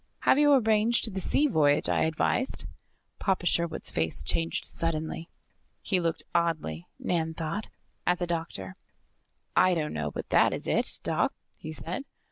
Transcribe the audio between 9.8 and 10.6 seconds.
know but that